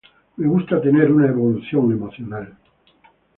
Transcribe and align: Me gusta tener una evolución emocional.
Me 0.37 0.47
gusta 0.47 0.81
tener 0.81 1.11
una 1.11 1.27
evolución 1.27 1.91
emocional. 1.91 2.57